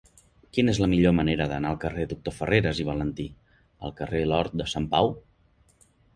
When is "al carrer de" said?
3.89-4.33